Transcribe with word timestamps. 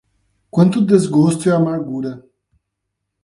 Quanto 0.49 0.83
desgosto 0.83 1.47
e 1.47 1.51
amargura 1.51 2.27